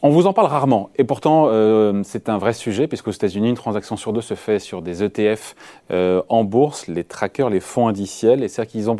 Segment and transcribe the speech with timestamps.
[0.00, 3.56] On vous en parle rarement, et pourtant euh, c'est un vrai sujet, puisqu'aux États-Unis, une
[3.56, 5.56] transaction sur deux se fait sur des ETF
[5.90, 8.96] euh, en bourse, les trackers, les fonds indiciels, et c'est-à-dire qu'ils ont,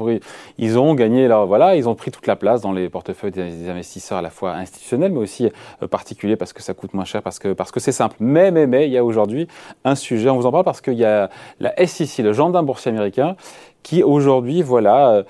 [0.59, 3.71] ils ont gagné, là, voilà, ils ont pris toute la place dans les portefeuilles des
[3.71, 5.49] investisseurs à la fois institutionnels, mais aussi
[5.85, 8.17] euh, particuliers, parce que ça coûte moins cher, parce que parce que c'est simple.
[8.19, 9.47] Mais, mais, mais, il y a aujourd'hui
[9.85, 12.91] un sujet, on vous en parle parce qu'il y a la SEC, le gendarme boursier
[12.91, 13.37] américain,
[13.85, 15.23] qui aujourd'hui, voilà...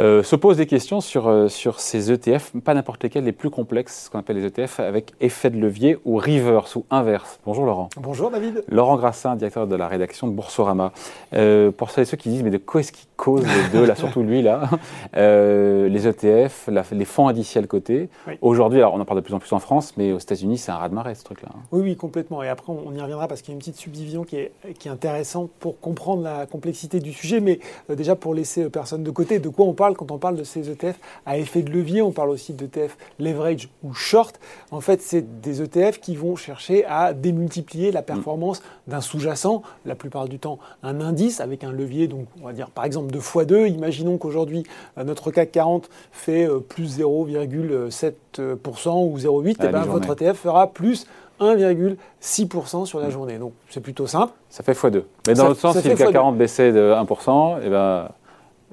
[0.00, 3.50] Euh, se pose des questions sur, euh, sur ces ETF, pas n'importe lesquels, les plus
[3.50, 7.40] complexes, ce qu'on appelle les ETF, avec effet de levier ou reverse ou inverse.
[7.44, 7.90] Bonjour Laurent.
[7.98, 8.64] Bonjour David.
[8.68, 10.92] Laurent Grassin, directeur de la rédaction de Boursorama.
[11.34, 14.22] Euh, pour ceux qui disent, mais de quoi est-ce qui cause les deux, là, surtout
[14.22, 14.62] lui, là?
[15.14, 18.08] Les ETF, les fonds indiciels cotés.
[18.40, 20.72] Aujourd'hui, alors on en parle de plus en plus en France, mais aux États-Unis, c'est
[20.72, 21.50] un raz-de-marée ce truc-là.
[21.54, 21.60] Hein.
[21.70, 22.42] Oui, oui, complètement.
[22.42, 24.88] Et après, on y reviendra parce qu'il y a une petite subdivision qui est, qui
[24.88, 29.38] est intéressante pour comprendre la complexité du sujet, mais déjà pour laisser personne de côté,
[29.38, 30.96] de quoi on parle quand on parle de ces ETF
[31.26, 32.02] à effet de levier.
[32.02, 34.38] On parle aussi d'ETF leverage ou short.
[34.70, 39.94] En fait, c'est des ETF qui vont chercher à démultiplier la performance d'un sous-jacent, la
[39.94, 43.18] plupart du temps un indice avec un levier, donc on va dire par exemple de
[43.18, 43.68] x2.
[43.68, 44.64] Imaginons qu'aujourd'hui
[44.98, 50.66] euh, notre CAC 40 fait euh, plus 0,7% ou 0,8, et ben, votre ETF fera
[50.68, 51.06] plus
[51.40, 53.38] 1,6% sur la journée.
[53.38, 54.32] Donc c'est plutôt simple.
[54.48, 55.02] Ça fait x2.
[55.26, 58.08] Mais dans l'autre sens, si le CAC 40 baissait de 1%, et ben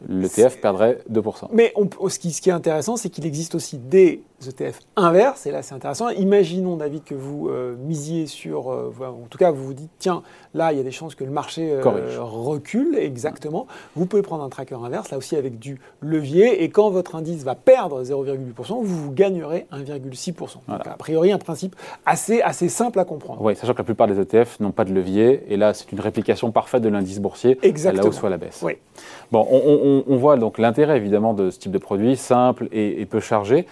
[0.07, 1.47] l'ETF perdrait 2%.
[1.51, 1.73] Mais
[2.07, 5.61] ce, qui, ce, qui, est intéressant, c'est qu'il existe aussi des ETF inverses, et là
[5.61, 6.09] c'est intéressant.
[6.09, 10.23] Imaginons, David, que vous euh, misiez sur, euh, en tout cas vous vous dites, tiens,
[10.53, 11.81] là il y a des chances que le marché euh,
[12.19, 13.67] recule, exactement.
[13.95, 17.43] Vous pouvez prendre un tracker inverse, là aussi avec du levier, et quand votre indice
[17.43, 20.37] va perdre 0,8%, vous, gagnerez 1,6%.
[20.67, 21.75] Donc a priori un principe
[22.05, 23.41] assez, assez simple à comprendre.
[23.41, 25.99] Oui, sachant que la plupart des ETF n'ont pas de levier, et là c'est une
[25.99, 28.01] réplication parfaite de l'indice boursier, exactement.
[28.01, 28.61] à la hausse ou à la baisse.
[28.63, 28.73] Oui.
[29.31, 29.57] Bon, on,
[30.07, 33.65] voit donc l'intérêt évidemment de ce type de produit, simple et, peu chargé.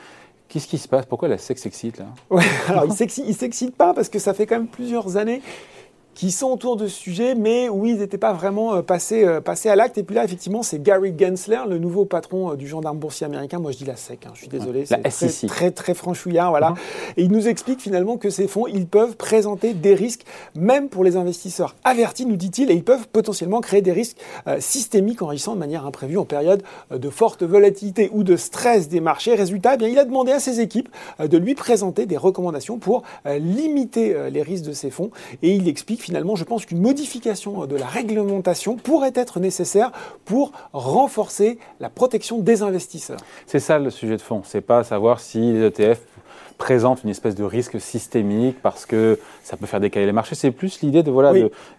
[0.48, 1.06] Qu'est-ce qui se passe?
[1.06, 2.06] Pourquoi la SEC s'excite là?
[2.32, 5.42] Il ne s'excite pas parce que ça fait quand même plusieurs années
[6.18, 9.40] qui sont autour de ce sujet, mais où ils n'étaient pas vraiment euh, passés, euh,
[9.40, 10.00] passés à l'acte.
[10.00, 13.60] Et puis là, effectivement, c'est Gary Gensler, le nouveau patron euh, du gendarme boursier américain.
[13.60, 14.86] Moi, je dis la SEC, hein, je suis désolé.
[14.88, 14.98] c'est
[15.46, 16.72] très, très, très, franchouillard, voilà.
[16.72, 17.14] Uh-huh.
[17.18, 20.24] Et il nous explique finalement que ces fonds, ils peuvent présenter des risques,
[20.56, 24.18] même pour les investisseurs avertis, nous dit-il, et ils peuvent potentiellement créer des risques
[24.60, 29.36] systémiques en de manière imprévue en période de forte volatilité ou de stress des marchés.
[29.36, 30.90] Résultat, eh bien, il a demandé à ses équipes
[31.20, 35.12] de lui présenter des recommandations pour limiter les risques de ces fonds.
[35.44, 39.92] Et il explique finalement, je pense qu'une modification de la réglementation pourrait être nécessaire
[40.24, 43.20] pour renforcer la protection des investisseurs.
[43.46, 44.42] C'est ça le sujet de fond.
[44.46, 46.00] C'est pas savoir si les ETF
[46.58, 50.36] présente une espèce de risque systémique parce que ça peut faire décaler les marchés.
[50.36, 51.34] C'est plus l'idée de, voilà,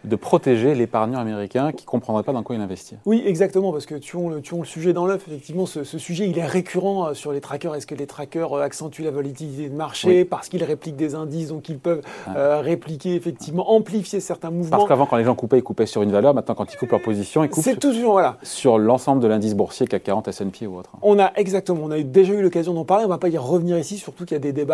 [0.04, 2.96] de, protéger l'épargnant américain qui ne comprendrait pas dans quoi il investit.
[3.06, 5.22] Oui, exactement, parce que tu as le, le sujet dans l'œuf.
[5.26, 7.74] Effectivement, ce, sujet, il est récurrent euh, sur les trackers.
[7.74, 11.48] Est-ce que les trackers euh, accentuent la volatilité de marché parce qu'ils répliquent des indices,
[11.48, 12.02] donc ils peuvent
[12.34, 14.76] euh, répliquer, effectivement, amplifier certains mouvements?
[14.76, 16.34] Parce qu'avant, quand les gens coupaient, ils coupaient sur une valeur.
[16.34, 18.36] Maintenant, quand ils coupent leur position, ils coupent sur, toujours, voilà.
[18.42, 20.90] sur l'ensemble de l'indice boursier CAC 40, S&P ou autre.
[21.02, 23.04] On a exactement, on a déjà eu l'occasion d'en parler.
[23.04, 24.67] On ne va pas y revenir ici, surtout qu'il y a des débats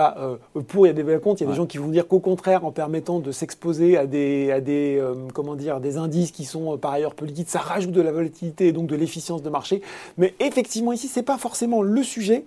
[0.69, 1.43] pour, il y a des débats contre.
[1.43, 4.07] Il y a des gens qui vont dire qu'au contraire, en permettant de s'exposer à
[4.07, 7.49] des, à des, euh, comment dire, des indices qui sont euh, par ailleurs peu liquides,
[7.49, 9.83] ça rajoute de la volatilité et donc de l'efficience de marché.
[10.19, 12.45] Mais effectivement, ici, ce n'est pas forcément le sujet.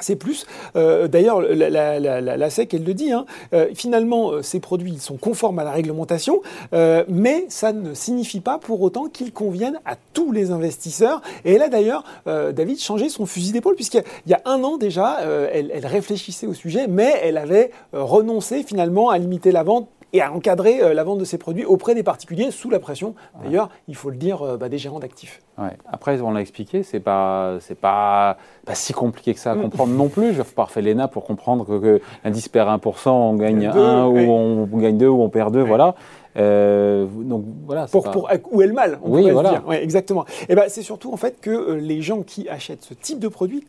[0.00, 3.26] C'est plus, euh, d'ailleurs, la, SEC, elle le dit, hein,
[3.74, 9.06] finalement, ces produits sont conformes à la réglementation, mais ça ne signifie pas pour autant
[9.06, 11.22] qu'ils conviennent à tous les investisseurs.
[11.44, 15.20] Et a d'ailleurs, David, changé son fusil d'épaule, puisqu'il y a un an déjà,
[15.52, 20.32] elle, réfléchissait au sujet, mais elle avait renoncé finalement à limiter la vente et à
[20.32, 23.96] encadrer euh, la vente de ces produits auprès des particuliers sous la pression, d'ailleurs, il
[23.96, 25.42] faut le dire, euh, bah, des gérants d'actifs.
[25.58, 25.76] Ouais.
[25.92, 29.62] Après, on l'a expliqué, c'est pas, c'est pas, pas si compliqué que ça à mm.
[29.62, 30.32] comprendre non plus.
[30.32, 34.78] Je pas refait l'ENA pour comprendre que, l'indice perd 1%, on gagne 1 ou on,
[34.78, 35.96] gagne 2 ou on perd 2, voilà.
[36.36, 37.86] Euh, donc voilà.
[37.86, 39.50] Pour, pour, où est le mal on Oui, voilà.
[39.50, 39.68] Se dire.
[39.68, 40.24] Ouais, exactement.
[40.48, 43.64] Et ben, c'est surtout en fait que les gens qui achètent ce type de produit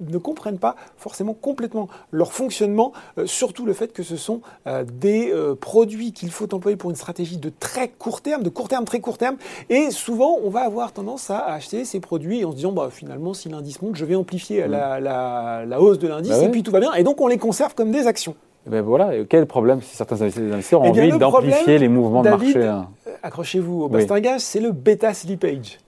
[0.00, 4.84] ne comprennent pas forcément complètement leur fonctionnement, euh, surtout le fait que ce sont euh,
[4.84, 8.68] des euh, produits qu'il faut employer pour une stratégie de très court terme, de court
[8.68, 9.36] terme, très court terme.
[9.68, 13.34] Et souvent, on va avoir tendance à acheter ces produits en se disant, bah, finalement,
[13.34, 14.70] si l'indice monte, je vais amplifier mmh.
[14.70, 16.92] la, hausse de l'indice bah et puis tout va bien.
[16.94, 18.34] Et donc, on les conserve comme des actions.
[18.68, 22.28] Et ben voilà, quel problème si certains investisseurs ont eh envie d'amplifier les mouvements de
[22.28, 22.88] marché hein.
[23.22, 25.78] Accrochez-vous au bastingage, c'est le bêta slippage.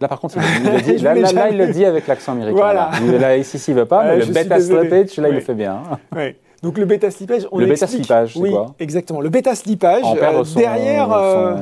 [0.00, 0.96] Là, par contre, il, le dit,
[1.34, 2.56] là, il le dit avec l'accent américain.
[2.56, 2.90] Voilà.
[3.18, 5.82] Là, ici, ne veut pas, mais le bêta slippage, là, il le fait bien.
[6.16, 6.36] Oui.
[6.62, 9.20] Donc le bêta slippage, on Le bêta slippage, oui, quoi Exactement.
[9.20, 11.54] Le bêta slippage, euh, derrière, euh,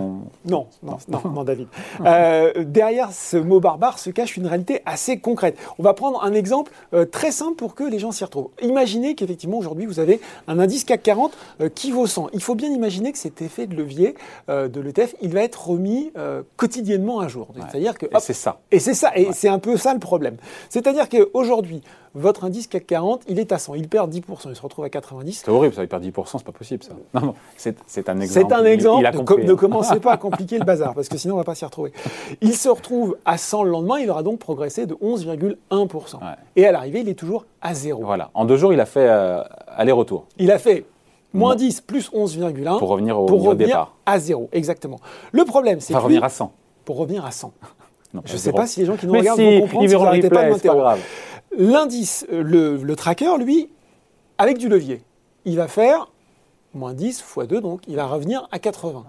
[0.44, 1.68] Non, non, non, non David.
[2.04, 5.58] Euh, derrière ce mot barbare se cache une réalité assez concrète.
[5.78, 6.72] On va prendre un exemple
[7.10, 8.50] très simple pour que les gens s'y retrouvent.
[8.62, 12.28] Imaginez qu'effectivement aujourd'hui vous avez un indice CAC 40 euh, qui vaut 100.
[12.32, 14.14] Il faut bien imaginer que cet effet de levier
[14.48, 16.12] de l'ETF, il va être remis
[16.56, 17.48] quotidiennement un jour.
[17.70, 18.60] C'est-à-dire que c'est ça.
[18.70, 19.10] Et c'est ça.
[19.16, 20.36] Et c'est un peu ça le problème.
[20.70, 21.82] C'est-à-dire qu'aujourd'hui
[22.19, 24.91] votre indice CAC 40, il est à 100, il perd 10%, il se retrouve à
[24.91, 25.43] 90.
[25.44, 26.93] C'est horrible, ça, il perd 10%, c'est pas possible ça.
[27.15, 28.47] Non, non, c'est un exemple.
[28.49, 31.44] C'est un exemple, ne, commencez pas à compliquer le bazar, parce que sinon on va
[31.44, 31.93] pas s'y retrouver.
[32.41, 36.19] Il se retrouve à 100 le lendemain, il aura donc progressé de 11,1%.
[36.56, 38.03] Et à l'arrivée, il est toujours à zéro.
[38.05, 40.26] Voilà, en deux jours, il a fait euh, aller-retour.
[40.38, 40.85] Il a fait
[41.32, 43.94] moins 10 plus 11,1 pour revenir au pour revenir départ.
[44.06, 44.99] à zéro, exactement.
[45.32, 46.53] Le problème, c'est que revenir à 100.
[46.85, 47.53] Pour revenir à 100.
[48.25, 50.29] je ne sais pas si les gens qui nous regardent vont comprendre ils verront si
[50.29, 51.00] pas de grave.
[51.58, 53.69] L'indice, euh, le, tracker, lui,
[54.38, 55.02] avec du levier,
[55.44, 56.08] il va faire
[56.72, 59.05] moins 10 fois 2, donc il va revenir à 80.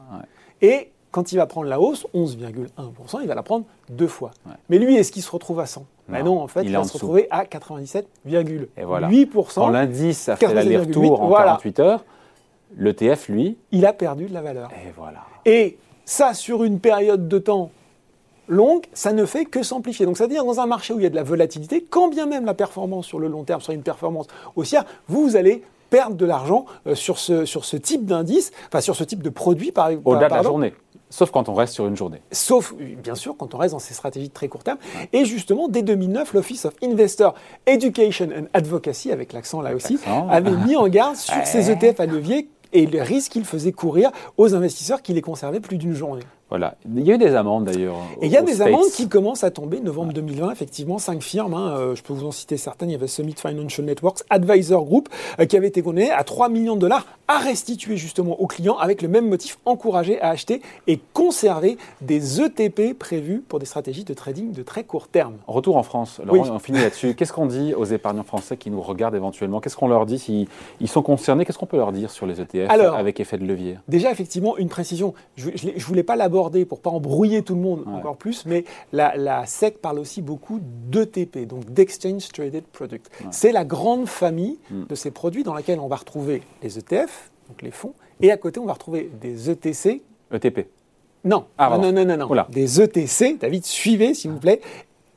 [0.63, 4.31] Et quand il va prendre la hausse, 11,1%, il va la prendre deux fois.
[4.67, 6.93] Mais lui, est-ce qu'il se retrouve à 100 non, non en fait, il, va se
[6.93, 8.67] retrouver à 97,8%.
[8.83, 9.09] Voilà.
[9.53, 12.03] Quand l'indice a fait l'aller-retour en 48 heures,
[12.77, 13.57] l'ETF, lui...
[13.71, 14.71] Il a perdu de la valeur.
[14.71, 15.19] Et voilà.
[15.45, 17.69] Et ça, sur une période de temps
[18.49, 20.05] longue, ça ne fait que s'amplifier.
[20.05, 22.45] Donc, c'est-à-dire dans un marché où il y a de la volatilité, quand bien même
[22.45, 26.65] la performance sur le long terme sera une performance haussière, vous, allez perdre de l'argent
[26.87, 30.07] euh, sur ce, sur ce type d'indice, enfin sur ce type de produit par exemple.
[30.07, 30.73] Au-delà de la journée.
[31.11, 32.21] Sauf quand on reste sur une journée.
[32.31, 34.77] Sauf, bien sûr, quand on reste dans ces stratégies de très court terme.
[35.11, 37.33] Et justement, dès 2009, l'Office of Investor
[37.65, 39.97] Education and Advocacy, avec l'accent là aussi,
[40.29, 44.11] avait mis en garde sur ces ETF à levier et le risque qu'il faisait courir
[44.37, 46.21] aux investisseurs qui les conservaient plus d'une journée.
[46.49, 46.75] Voilà.
[46.95, 47.97] Il y a eu des amendes d'ailleurs.
[48.21, 49.79] Et il y a des amendes qui commencent à tomber.
[49.79, 52.89] Novembre 2020, effectivement, cinq firmes, hein, euh, je peux vous en citer certaines.
[52.89, 55.09] Il y avait Summit Financial Networks, Advisor Group,
[55.39, 58.77] euh, qui avait été condamné à 3 millions de dollars à restituer justement aux clients
[58.77, 64.03] avec le même motif, encourager à acheter et conserver des ETP prévus pour des stratégies
[64.03, 65.35] de trading de très court terme.
[65.45, 66.19] Retour en France.
[66.25, 67.13] Laurent, on finit là-dessus.
[67.13, 69.59] Qu'est-ce qu'on dit aux épargnants français qui nous regardent éventuellement?
[69.59, 70.47] Qu'est-ce qu'on leur dit s'ils
[70.81, 71.45] ils sont concernés?
[71.45, 73.77] Qu'est-ce qu'on peut leur dire sur les ETF avec effet de levier?
[73.87, 75.13] Déjà, effectivement, une précision.
[75.35, 79.45] Je ne voulais pas l'aborder pour pas embrouiller tout le monde encore plus, mais la,
[79.45, 83.09] SEC parle aussi beaucoup d'ETP, donc d'Exchange Traded Product.
[83.31, 84.85] C'est la grande famille mm.
[84.85, 88.37] de ces produits dans laquelle on va retrouver les ETF, donc les fonds, et à
[88.37, 90.01] côté on va retrouver des ETC.
[90.31, 90.67] ETP.
[91.25, 94.61] Non, ah, non, non, non, non, Des ETC, David, suivez s'il vous plaît.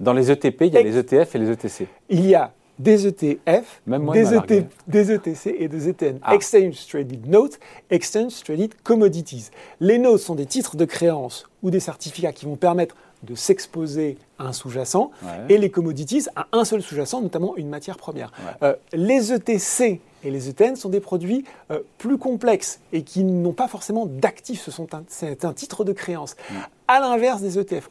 [0.00, 1.86] Dans les ETP, il y a les ETF et les ETC.
[2.08, 6.18] Il y a des ETF, des, ET, des, ETC et des ETN.
[6.22, 6.34] Ah.
[6.34, 7.58] Exchange Traded Notes,
[7.90, 9.50] Exchange Traded Commodities.
[9.80, 14.18] Les notes sont des titres de créance ou des certificats qui vont permettre de s'exposer
[14.38, 15.10] à un sous-jacent
[15.48, 18.32] et les commodities à un seul sous-jacent, notamment une matière première.
[18.62, 23.52] Euh, les ETC et les ETN sont des produits euh, plus complexes et qui n'ont
[23.52, 24.68] pas forcément d'actifs.
[25.08, 26.36] C'est un, titre de créance.
[26.88, 27.90] À l'inverse des ETF,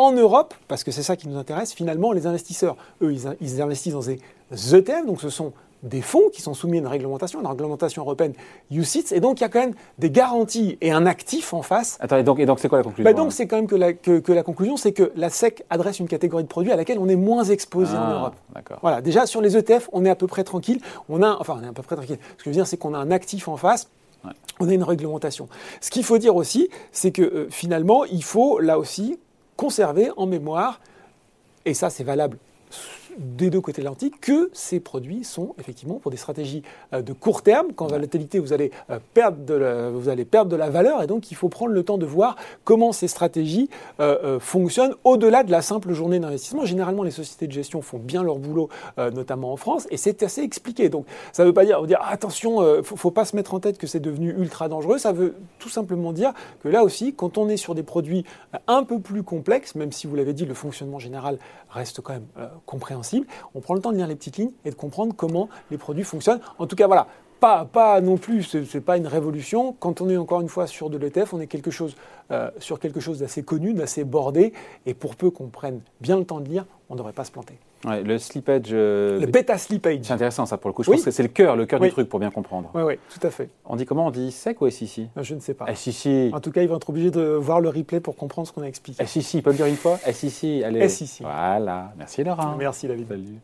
[0.00, 3.92] en Europe, parce que c'est ça qui nous intéresse, finalement, les investisseurs, eux, ils, investissent
[3.92, 4.18] dans des
[4.50, 5.52] ETF, donc ce sont
[5.82, 8.32] des fonds qui sont soumis à une réglementation, une réglementation européenne
[8.70, 11.98] UCITS, et donc il y a quand même des garanties et un actif en face.
[12.00, 13.76] Attends, et donc, et donc c'est quoi la conclusion bah Donc c'est quand même que
[13.76, 16.98] la, que, la conclusion, c'est que la SEC adresse une catégorie de produits à laquelle
[16.98, 18.34] on est moins exposé en ah, Europe.
[18.80, 20.80] Voilà, déjà sur les ETF, on est à peu près tranquille.
[21.10, 22.18] On a, enfin, on est à peu près tranquille.
[22.32, 23.90] Ce que je veux dire, c'est qu'on a un actif en face.
[24.60, 25.48] On a une réglementation.
[25.82, 29.18] Ce qu'il faut dire aussi, c'est que euh, finalement, il faut là aussi
[29.60, 30.80] conserver en mémoire,
[31.66, 32.38] et ça c'est valable
[33.18, 36.62] des deux côtés de l'Atlantique que ces produits sont effectivement pour des stratégies
[36.92, 37.68] euh, de court terme.
[37.74, 41.06] Quand volatilité, vous allez, euh, perdre de la, vous allez perdre de la valeur et
[41.06, 43.68] donc il faut prendre le temps de voir comment ces stratégies
[44.00, 46.64] euh, fonctionnent au-delà de la simple journée d'investissement.
[46.64, 50.42] Généralement, les sociétés de gestion font bien leur boulot, notamment en France, et c'est assez
[50.42, 50.88] expliqué.
[50.88, 53.60] Donc ça ne veut pas dire, dire attention, il ne faut, pas se mettre en
[53.60, 54.98] tête que c'est devenu ultra dangereux.
[54.98, 58.24] Ça veut tout simplement dire que là aussi, quand on est sur des produits
[58.66, 61.38] un peu plus complexes, même si vous l'avez dit, le fonctionnement général
[61.70, 62.26] reste quand même
[62.66, 63.00] compréhensible,
[63.54, 66.04] on prend le temps de lire les petites lignes et de comprendre comment les produits
[66.04, 66.40] fonctionnent.
[66.58, 67.06] En tout cas, voilà,
[67.40, 69.74] pas, pas, non plus, ce n'est pas une révolution.
[69.80, 71.96] Quand on est encore une fois sur de l'ETF, on est quelque chose,
[72.30, 74.52] euh, sur quelque chose d'assez connu, d'assez bordé,
[74.86, 77.32] et pour peu qu'on prenne bien le temps de lire, on ne devrait pas se
[77.32, 77.58] planter.
[77.84, 78.68] Le slippage.
[78.72, 80.00] Euh, le bêta slippage.
[80.02, 80.82] C'est intéressant ça pour le coup.
[80.82, 82.70] Je pense que c'est le cœur, le cœur du truc pour bien comprendre.
[82.74, 83.50] Oui, oui, tout à fait.
[83.64, 84.06] On dit comment?
[84.06, 85.72] On dit SEC ou SEC euh, Je ne sais pas.
[85.74, 86.32] SEC.
[86.32, 88.62] En tout cas, ils vont être obligés de voir le replay pour comprendre ce qu'on
[88.62, 89.04] a expliqué.
[89.32, 89.98] Il peut le dire une fois?
[89.98, 90.88] SEC, allez.
[90.88, 91.22] SEC.
[91.22, 91.92] Voilà.
[91.96, 92.56] Merci Laurent.
[92.56, 93.08] Merci David.
[93.08, 93.40] Salut.